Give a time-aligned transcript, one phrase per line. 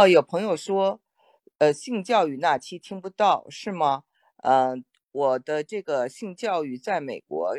[0.00, 0.98] 哦，有朋友说，
[1.58, 4.04] 呃，性教育那期听不到是吗？
[4.38, 7.54] 嗯，我的这个性教育在美国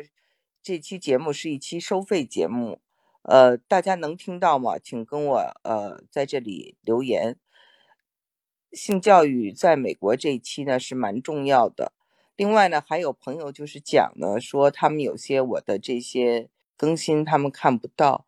[0.60, 2.80] 这期节目是一期收费节目，
[3.22, 4.76] 呃，大家能听到吗？
[4.76, 7.38] 请跟我呃在这里留言。
[8.72, 11.92] 性教育在美国这一期呢是蛮重要的。
[12.34, 18.26] 另外呢，还有朋友就是讲呢，说他们有些我的这些更新他们看不到。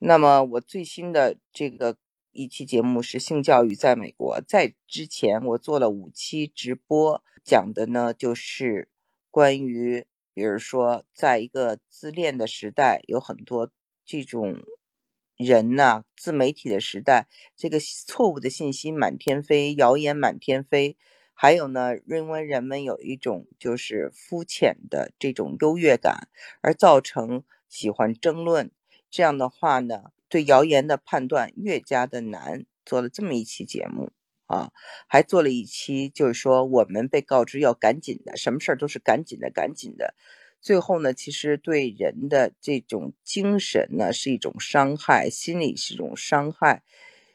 [0.00, 1.96] 那么我最新的这个
[2.32, 8.88] 一期节目是性教育在美国，在之前我做了五期直播，讲的呢就是
[9.30, 13.70] 关于，比如说在一个自恋的时代，有很多
[14.06, 14.62] 这种
[15.36, 20.96] 人呐，自媒体的时代，这个错误的信息满天飞，谣言满天飞，
[21.34, 26.28] 还有呢，认为人们有一种就是肤浅的这种优越感，
[26.62, 28.70] 而造成喜欢争论。
[29.10, 32.64] 这样的话呢，对谣言的判断越加的难。
[32.86, 34.10] 做了这么一期节目
[34.46, 34.72] 啊，
[35.06, 40.14] 还做了一期，就是说我们被告知要赶紧的，什么事儿都是赶紧的，赶紧的。
[40.62, 46.82] 最后呢，其实对人的这种精神呢是一种伤害，心理是一种伤害，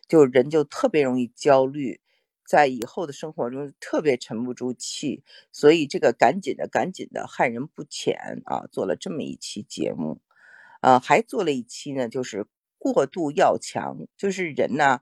[0.08, 2.02] 就人就特别容易焦虑，
[2.44, 5.24] 在以后的生活中特别沉不住气。
[5.52, 8.66] 所以这个赶紧的，赶紧的，害人不浅啊。
[8.72, 10.20] 做了这么一期节目。
[10.82, 12.46] 呃，还做了一期呢，就是
[12.78, 15.02] 过度要强，就是人呢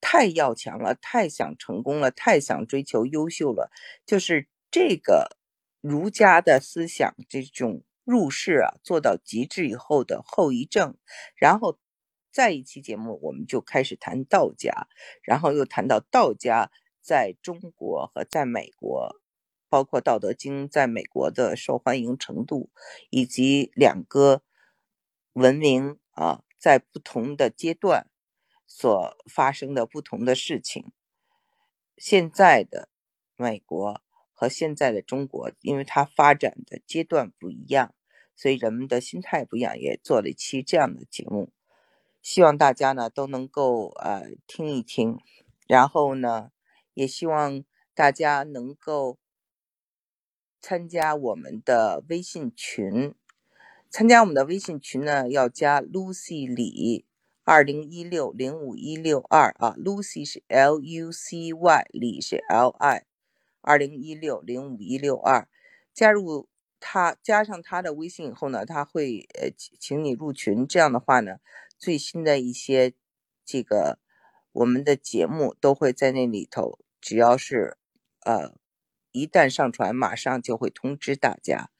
[0.00, 3.70] 太要强了，太想成功了，太想追求优秀了，
[4.06, 5.36] 就是这个
[5.80, 10.96] 儒家的思想这种入世啊，做到极致以后的后遗症。
[11.36, 11.78] 然后
[12.32, 14.88] 再一期节目，我们就开始谈道家，
[15.22, 19.16] 然后又谈到道家在中国和在美国，
[19.68, 22.70] 包括《道德经》在美国的受欢迎程度，
[23.10, 24.42] 以及两个。
[25.32, 28.08] 文明啊，在不同的阶段
[28.66, 30.92] 所发生的不同的事情。
[31.96, 32.88] 现在的
[33.34, 34.00] 美国
[34.32, 37.94] 和现在的中国，因为它发展的阶段不一样，
[38.36, 41.50] 所以人们的心态不一样，也做了一期这样的节目。
[42.22, 45.18] 希望大家呢都能够呃听一听，
[45.66, 46.50] 然后呢，
[46.92, 49.18] 也希望大家能够
[50.60, 53.14] 参加我们的微信群。
[53.90, 57.04] 参加我们的微信群呢，要加 Lucy 李
[57.42, 63.04] 二零一六零五一六二啊，Lucy 是 L U C Y，李是 L I，
[63.60, 65.48] 二零一六零五一六二，
[65.92, 71.38] 加入他，加上他的微信以后呢，他会呃请你入群，这样的话呢，
[71.76, 72.94] 最新的一些
[73.44, 73.98] 这个
[74.52, 77.76] 我们的节目都会在那里头，只要是
[78.20, 78.54] 呃
[79.10, 81.70] 一旦上传，马上就会通知大家。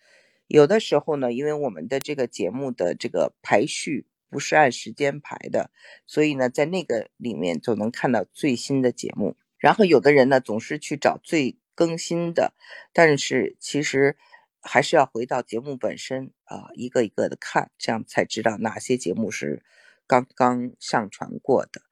[0.51, 5.71] 有的时候呢，因为我们的这个节目的这个排序不是按时间排的，
[6.09, 9.37] 所以呢，在那个里面就能看到最新的节目。
[9.59, 12.53] 然后有的人呢，总是去找最更新的，
[12.93, 14.17] 但是其实
[14.61, 19.63] 还是要回到节目本身啊，一个一个的看，这样才知道哪些节目是
[20.09, 21.83] 刚刚上传过的。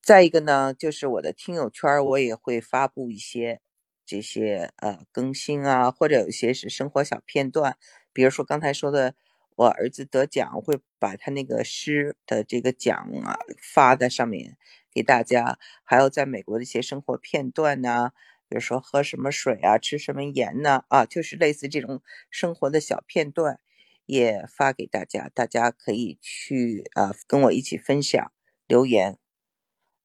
[0.00, 3.60] 再一个呢，就是我的听友圈，我也会发布一些。
[4.06, 7.76] 这些呃更新啊，或者有些是生活小片段，
[8.12, 9.14] 比如说刚才说的，
[9.56, 14.56] 我儿子得奖，会把他那个诗的这个奖啊发在上面
[14.92, 18.10] 给大家，还有在美国的一些生活片段呢，
[18.48, 23.60] 比如说喝什么水啊，吃什么盐呢，啊，就是类似这种生活的小片段，
[24.06, 28.32] 也发给大家，大家可以去啊跟我一起分享
[28.66, 29.18] 留言。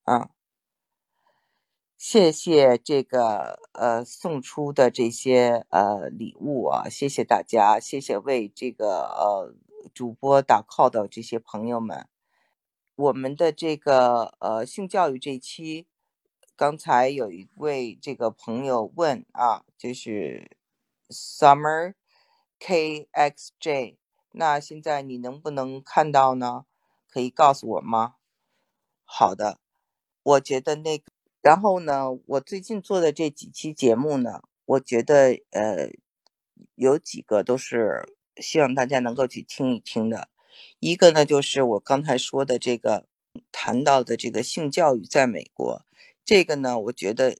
[0.04, 0.30] 啊。
[2.00, 9.54] 谢谢这个呃送出的这些呃礼物啊，谢谢大家，谢谢为这个呃
[9.94, 12.08] 主播打 call 的这些朋友们。
[12.96, 15.86] 我们的这个呃性教育这期，
[16.56, 20.58] 刚才有一位这个朋友问啊，就是
[21.10, 21.94] Summer
[22.60, 23.98] KXJ，
[24.32, 26.66] 那现在你能不能看到呢？
[27.10, 28.16] 可以告诉我吗？
[29.06, 29.60] 好的，
[30.24, 31.17] 我觉得那个。
[31.48, 35.90] 然后呢，我最近做的这几期节目呢，我觉得呃，
[36.76, 38.04] 有几个都是
[38.36, 40.28] 希望大家能够去听一听的。
[40.82, 43.08] 一个呢，就是我刚才说的这个
[43.50, 45.86] 谈到的这个性教育在美国，
[46.26, 47.38] 这个呢，我觉得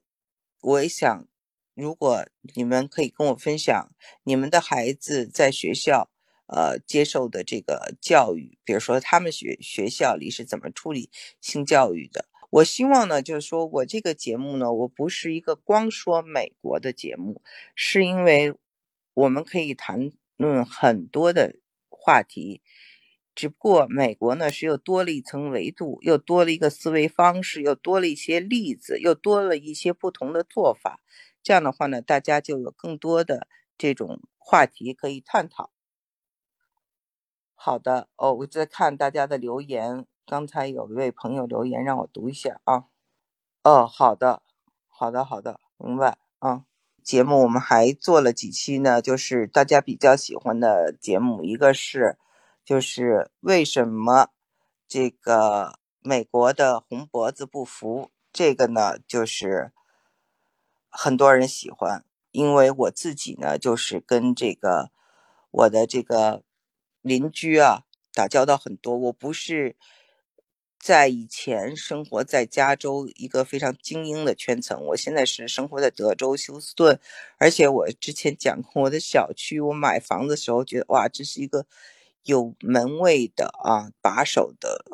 [0.62, 1.28] 我也想，
[1.74, 3.92] 如果你们可以跟我分享
[4.22, 6.08] 你们的孩子在学校
[6.46, 11.10] 呃接受的这个教育，比如说他们学学校里是怎么处理
[11.42, 12.24] 性教育的。
[12.50, 17.42] 我希望呢，就是说我这个节目呢，我不是一个光说美国的节目，
[17.74, 18.54] 是因为
[19.12, 21.56] 我们可以谈论很多的
[21.90, 22.62] 话题，
[23.34, 31.00] 只不过美国呢是又多了一层维度，又多了一个思维方式，又多了一些例子，又多了一些不同的做法。
[31.42, 33.46] 这样的话呢，大家就有更多的
[33.76, 35.70] 这种话题可以探讨。
[37.54, 42.84] 好的哦，我在看大家的留言，刚才有一位朋友留言让我读一下啊。
[43.62, 44.42] 哦，好的，
[44.86, 46.66] 好的，好的，明白啊。
[47.02, 52.18] 节目我们还做了几期呢，就是大家比较喜欢的节目，一个是
[52.62, 54.28] 就是为什么
[54.86, 58.10] 这个美国的红脖子不服？
[58.30, 59.72] 这个呢，就是
[60.90, 64.90] 很多人喜欢，因为我自己呢，就是跟这个
[65.50, 66.42] 我的这个
[67.00, 69.74] 邻居啊打交道很多，我不是。
[70.80, 76.98] 在以前生活在加州一个非常精英的圈层，我现在是生活在德州休斯顿，
[77.38, 81.66] 而且我之前讲过我的小区，我买房子的时候觉得哇，这是一个
[82.22, 84.84] 有门卫的啊把守的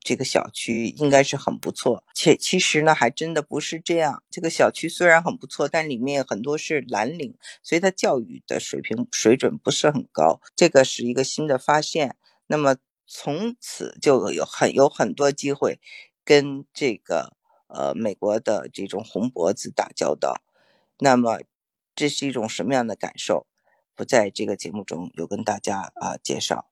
[0.00, 2.02] 这个小区，应该是很不错。
[2.14, 4.22] 且其实呢，还真的不是这样。
[4.30, 10.40] 这个小区虽然很不错，但里面很多是蓝领，所以它教育的水平水准不是很高。
[10.56, 12.16] 这个是一个新的发现。
[12.46, 12.76] 那么。
[13.12, 15.80] 从此就有很有很多机会
[16.24, 17.36] 跟这个
[17.66, 20.40] 呃美国的这种红脖子打交道，
[21.00, 21.40] 那么
[21.96, 23.48] 这是一种什么样的感受？
[23.96, 26.70] 不在这个节目中有跟大家啊介绍。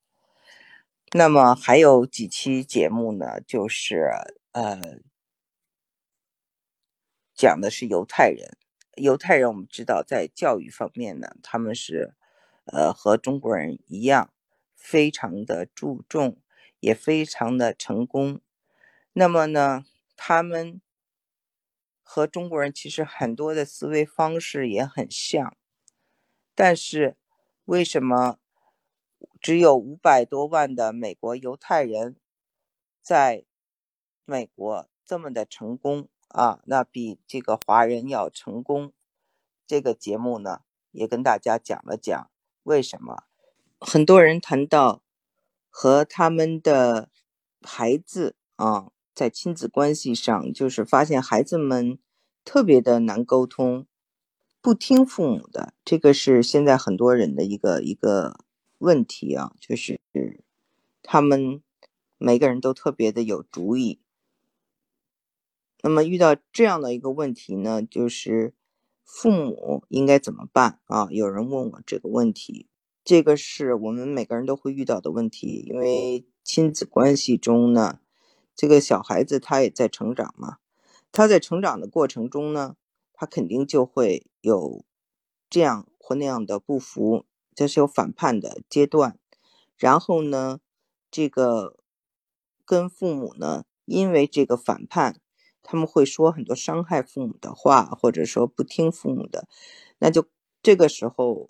[1.10, 4.08] 那么还有几期节目呢，就是
[4.52, 5.00] 呃
[7.34, 8.56] 讲的是犹太人。
[8.94, 12.14] 犹太人我们知道在教育方面呢，他们是
[12.66, 14.30] 呃和中国人一样。
[14.90, 16.38] 非常的注重，
[16.80, 18.40] 也非常的成功。
[19.12, 19.84] 那么呢，
[20.16, 20.80] 他们
[22.02, 25.54] 和中国人其实很多的思维方式也很像，
[26.54, 27.18] 但是
[27.66, 28.38] 为什么
[29.38, 32.16] 只有五百多万的美国犹太人
[33.02, 33.44] 在
[34.24, 36.62] 美国这么的成功啊？
[36.64, 38.94] 那比这个华人要成功。
[39.66, 40.62] 这个节目呢，
[40.92, 42.30] 也跟大家讲了讲
[42.62, 43.27] 为什么。
[43.80, 45.02] 很多人谈到
[45.70, 47.10] 和他们的
[47.62, 51.98] 孩子啊，在亲子关系上，就是发现孩子们
[52.44, 53.86] 特别的难沟通，
[54.60, 58.40] 不听父母的，这个是现在很多人的一个一个
[58.78, 60.00] 问题啊，就是
[61.02, 61.62] 他们
[62.16, 64.00] 每个人都特别的有主意。
[65.82, 68.54] 那么遇到这样的一个问题呢，就是
[69.04, 71.06] 父母应该怎么办啊？
[71.10, 72.67] 有人问我这个问题。
[73.08, 78.00] 这个是我们每个人都会遇到的问题，因为亲子关系中呢，
[78.54, 80.58] 这个小孩子他也在成长嘛，
[81.10, 82.76] 他在成长的过程中呢，
[83.14, 84.84] 他肯定就会有
[85.48, 87.24] 这样或那样的不服，
[87.54, 89.18] 这是有反叛的阶段。
[89.78, 90.60] 然后呢，
[91.10, 91.78] 这个
[92.66, 95.18] 跟父母呢，因为这个反叛，
[95.62, 99.48] 他们会说很多伤害父母的话，或者说不听父母的，
[100.00, 100.26] 那就
[100.62, 101.48] 这个时候。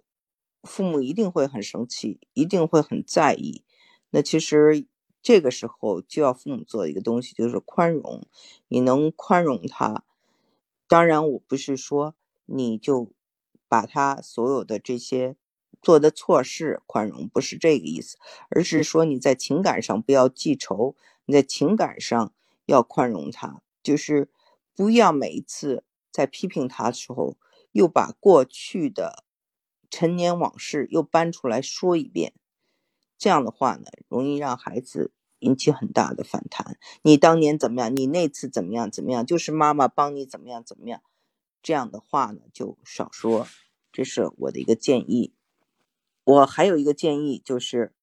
[0.69, 3.65] 父母一定会很生气，一定会很在意。
[4.11, 4.87] 那其实
[5.21, 8.27] 这个时候就要父母做一个东西，就是宽容。
[8.69, 10.05] 你能宽容他，
[10.87, 12.15] 当然我不是说
[12.47, 13.11] 你就
[13.67, 15.37] 把他所有的这些
[15.83, 18.17] 做的错事宽容，不是这个意思，
[18.51, 20.95] 而是说你在情感上不要记仇，
[21.25, 22.33] 你在情感上
[22.67, 24.31] 要宽容他，就是
[24.77, 27.37] 不要每一次在批评他的时候
[27.73, 29.25] 又把过去的。
[29.91, 32.35] 陈年往事又搬出来说一遍，
[33.17, 36.79] 这样的话呢，容易让孩子引起很大的反弹。
[37.03, 37.97] 你当年怎么样？
[37.97, 38.91] 你那次怎么样？
[38.91, 39.25] 怎么样？
[39.25, 40.63] 就是妈妈帮你怎么样？
[40.63, 41.03] 怎么样？
[41.63, 43.47] 这样的话呢，就少说。
[43.91, 45.33] 这是我的一个建议。
[46.23, 47.95] 我还有一个建议，就是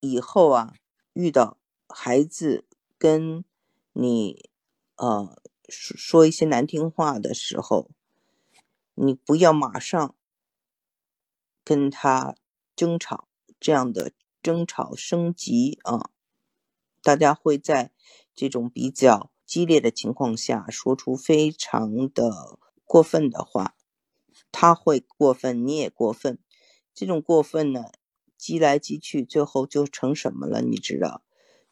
[0.00, 0.74] 以后啊，
[1.12, 2.64] 遇到孩子
[2.96, 3.44] 跟
[3.92, 4.48] 你
[4.96, 5.36] 呃
[5.68, 7.90] 说说一些难听话的时候，
[8.94, 10.14] 你不要马上。
[11.64, 12.34] 跟他
[12.74, 13.28] 争吵，
[13.60, 16.10] 这样的争吵升级啊，
[17.02, 17.92] 大家会在
[18.34, 23.76] 这种比较激烈的情况下说出非常的过分的话，
[24.50, 26.40] 他会过分，你也过分，
[26.92, 27.92] 这种过分呢，
[28.36, 30.62] 激来激去，最后就成什么了？
[30.62, 31.22] 你知道，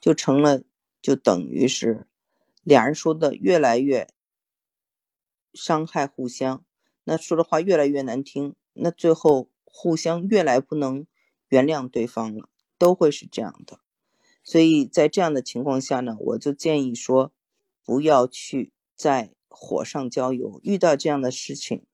[0.01, 0.63] 就成了，
[1.03, 2.07] 就等于是
[2.63, 4.09] 俩人说的越来越
[5.53, 6.65] 伤害互相，
[7.03, 9.51] 那说的话越来越难听，那最后。
[9.71, 11.07] 互相越来不能
[11.49, 13.81] 原谅对方了，都会是这样的。
[14.43, 17.33] 所以在这样的情况下呢，我就建议说，
[17.85, 20.61] 不要去在火上浇油。
[20.63, 21.85] 遇到这样的事情，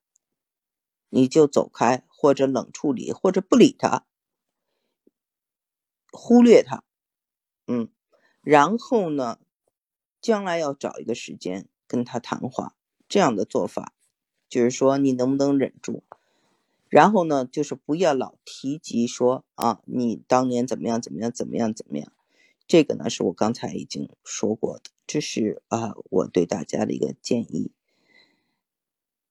[1.09, 4.05] 你就走开，或者冷处理，或者不理他，
[6.11, 6.83] 忽略他，
[7.67, 7.89] 嗯，
[8.41, 9.39] 然后呢，
[10.19, 12.75] 将来要找一个时间跟他谈话，
[13.07, 13.93] 这样的做法，
[14.49, 16.03] 就是说你能不能忍住？
[16.89, 22.11] 然后呢，就是不要老提及说啊，你当年怎么样怎么样怎么样怎么样，
[22.67, 27.71] 这个呢是我刚才已经说过的，这是啊我对大家的一个建议。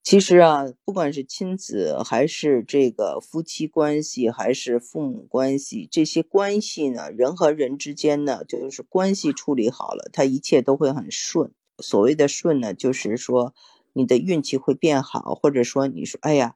[0.03, 11.51] 其实啊，不管是亲子还是这个夫妻关系，还是父母关系，这些关系呢，人和人之间呢，就是关系处理好了，他一切都会很顺。
[11.79, 13.53] 所谓的顺呢，就是说
[13.91, 16.55] 你的运气会变好，或者说你说，哎呀，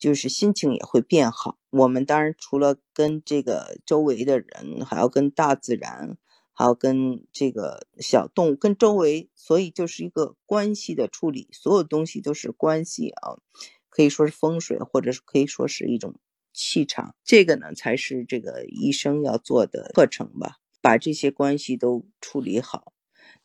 [0.00, 1.60] 就是心情也会变好。
[1.70, 6.18] 我们当然除了跟这个周围的人，还要跟大自然。
[6.52, 13.40] 还要跟这个小动物、跟周围，所以就是一个关系的处理，所有东西都是关系啊，
[13.88, 16.16] 可以说是风水，或者是可以说是一种
[16.52, 17.14] 气场。
[17.24, 22.92] 这个呢，才是这个医生要做的课程吧，把这些关系都处理好。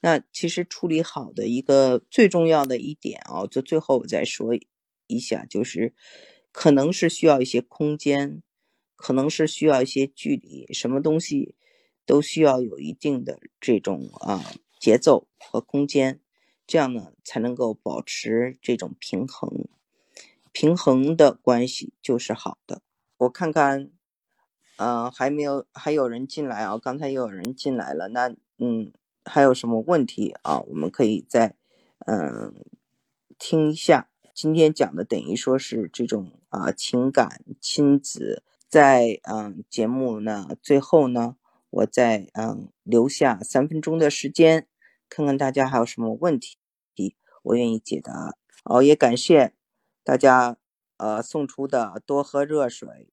[0.01, 4.53] 那其实处理好的一个最重要的一点啊，就最后我再说
[5.07, 5.93] 一下，就是
[6.55, 8.41] 可能是需要一些空间，
[8.95, 11.55] 可能是需要一些距离，什么东西。
[12.07, 16.21] 都需要有一定的这种啊节奏和空间，
[16.67, 19.67] 这样呢才能够保持这种平衡，
[20.51, 22.83] 平衡的关系就是好的。
[23.17, 23.89] 我看看，
[24.77, 28.93] 呃，还没有还有人进来啊，刚才又有人进来了，那嗯，
[29.23, 30.59] 还有什么问题啊？
[30.59, 31.55] 我们可以再
[32.05, 32.53] 嗯
[33.39, 34.11] 听一下。
[34.35, 41.37] 今天讲的等于说是这种啊情感亲子，在嗯节目呢最后呢。
[41.71, 44.65] 我再嗯留下三分钟的时间，
[45.09, 46.57] 看看大家还有什么问题，
[47.43, 48.37] 我愿意解答。
[48.63, 49.53] 哦，也感谢
[50.01, 50.55] 大家
[50.95, 53.09] 呃送出的多喝热水，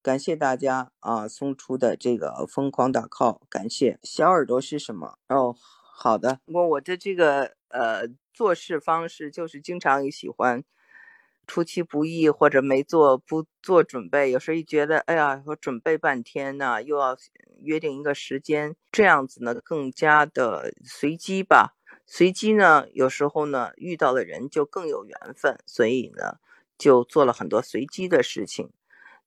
[0.00, 3.98] 感谢大家啊送出的这个疯狂打 call，感谢。
[4.04, 5.18] 小耳朵是什么？
[5.28, 5.56] 哦，
[6.00, 10.62] 好的，我我的这个呃做事方式就是经常喜欢。
[11.44, 17.16] 出其不意，或者没做不做准备，有时候一觉得，哎呀，我准备半天呢，又要
[17.62, 21.74] 约定一个时间，这样子呢更加的随机吧。
[22.06, 26.34] 随机呢，有时候呢遇到的人就更有缘分，所以呢
[26.76, 28.70] 就做了很多随机的事情。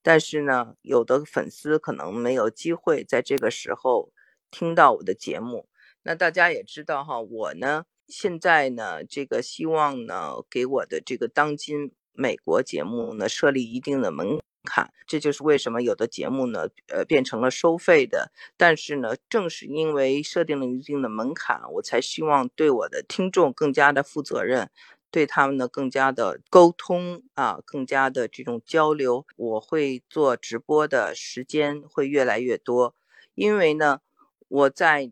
[0.00, 4.12] 但是呢，有的粉丝可能没有机会在这个时候
[4.50, 5.66] 听到我的节目。
[6.02, 11.92] 那大家也知道哈，我呢现在呢这个希望呢给我的这个当今。
[12.14, 18.30] 美国节目呢设立一定的门槛，这就是为什么有的节目呢，呃，变成了收费的。
[18.58, 24.68] 但是呢，正是因为设定了一定的门槛，我才希望对我的听众更加的负责任，
[25.10, 29.26] 对他们呢更加的沟通啊，更加的这种交流。
[29.36, 32.94] 我会做直播的时间会越来越多，
[33.34, 34.00] 因为呢，
[34.48, 35.10] 我在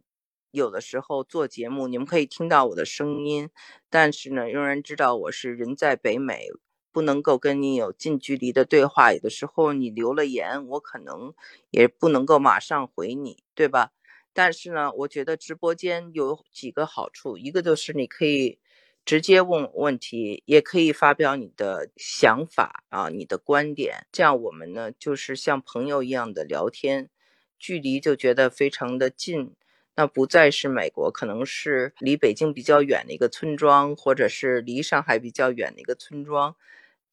[0.51, 3.51] 有的时候做节目，你们可以听到我的声音，
[3.89, 6.49] 但是呢，仍然知道我是人在北美。
[6.93, 11.33] 不能够跟你有近距离的对话，有的时候你留了言，我可能
[11.71, 13.93] 也不能够马上回你，对吧？
[14.33, 18.59] 但是呢，我觉得直播间有几个好处，一个就是你可以
[19.05, 27.09] 直接问问题，也可以发表你的想法啊，你的观点，这样我们呢就是像朋友一样的聊天，
[27.57, 29.55] 距离就觉得非常的近，
[30.01, 36.57] 那不再是美国，可能是离北京比较远的一个村庄，或者是离上海比较远的一个村庄。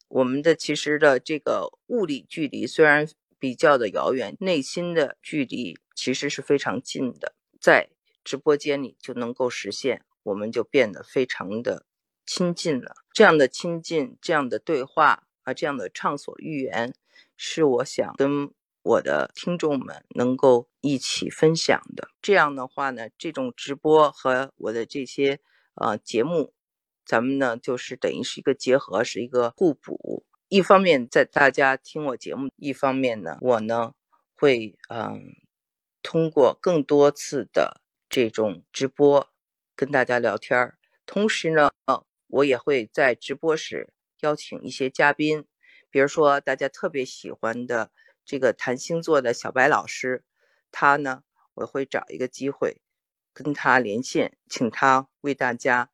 [0.07, 3.05] 我们的其实的这个物理距离虽然
[3.37, 7.89] 比较的遥远，内心的距离其实是非常近的，在
[8.23, 11.85] 直播间里就能够实现，我们就变得非常的
[12.25, 12.95] 亲近了。
[13.11, 16.93] 这样的亲近，这样的对话啊，这样的畅所欲言，
[17.35, 18.49] 是我想跟
[18.87, 22.07] 我的听众们能够一起分享的。
[22.21, 25.39] 这样的话呢，这种直播和我的这些
[25.75, 26.53] 呃节目。
[27.05, 30.25] 咱们呢，就是等于是一个结合，是一个互补。
[30.49, 33.93] 一方面在大家听我节目，一方面呢，我呢
[34.35, 35.21] 会嗯
[36.01, 39.29] 通过更多次的这种直播
[39.73, 40.77] 跟大家聊天儿。
[41.05, 41.69] 同时呢，
[42.27, 45.45] 我也会在直播时邀请一些嘉宾，
[45.89, 47.91] 比如说大家特别喜欢的
[48.27, 50.23] 这个谈星座的小白老师，
[50.71, 51.23] 他呢，
[51.55, 52.81] 我会找一个机会
[53.33, 55.89] 跟他连线，请他为大家。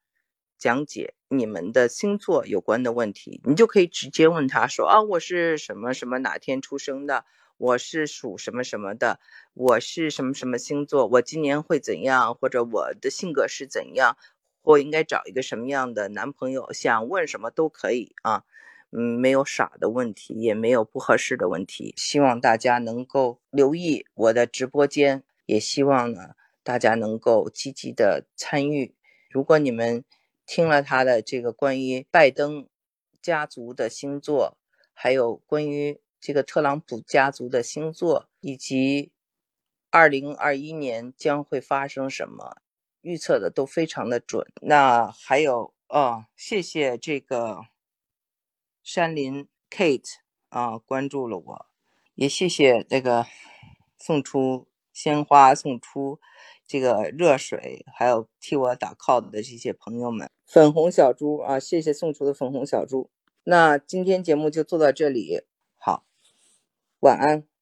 [0.55, 7.25] 讲解你们的星座有关的问题，你就可以直接问他说啊，我是什么什么哪天出生的，
[7.57, 9.19] 我是属什么什么的，
[9.53, 14.15] 我是什么什么星座，我今年会怎样，或者我的性格是怎样，
[14.61, 18.45] 或应该找一个什么样的男朋友，想问什么都可以啊，
[18.95, 28.93] 嗯，没有傻的问题，也没有不合适的问题，希望大家能够留意我的直播间，也希望呢大家能够积极的参与。
[29.29, 30.05] 如果你们
[30.45, 32.67] 听了他的这个关于拜登
[33.21, 34.57] 家族的星座，
[34.93, 39.11] 还有关于这个特朗普家族的星座，以及
[39.89, 42.57] 二零二一年将会发生什么，
[43.01, 44.45] 预测的都非常的准。
[44.61, 47.61] 那还有哦，谢谢这个
[48.83, 50.15] 山林 Kate
[50.49, 51.65] 啊，关注了我，
[52.15, 53.25] 也谢谢这个
[53.97, 56.19] 送出鲜花、送出
[56.67, 60.29] 这个热水，还有替我打 call 的这些朋友们。
[60.45, 63.09] 粉红小猪啊，谢谢送出的粉红小猪。
[63.45, 65.43] 那今天节目就做到这里，
[65.77, 66.05] 好，
[66.99, 67.52] 晚安。